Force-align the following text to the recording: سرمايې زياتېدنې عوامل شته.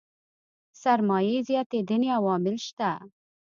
سرمايې 0.81 1.37
زياتېدنې 1.49 2.09
عوامل 2.17 2.55
شته. 2.67 2.89